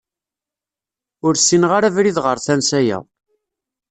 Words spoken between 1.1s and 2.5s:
Ur ssineɣ ara abrid ɣer